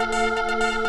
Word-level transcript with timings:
Música 0.00 0.79